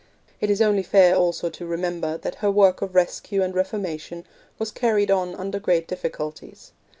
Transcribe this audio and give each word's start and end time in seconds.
It 0.39 0.49
is 0.49 0.63
only 0.63 0.81
fair 0.81 1.15
also 1.15 1.51
to 1.51 1.63
remember 1.67 2.17
that 2.17 2.33
her 2.41 2.49
work 2.49 2.81
of 2.81 2.95
rescue 2.95 3.43
and 3.43 3.53
reformation 3.53 4.25
was 4.57 4.71
carried 4.71 5.11
on 5.11 5.35
under 5.35 5.59
great 5.59 5.87
difficulties. 5.87 6.71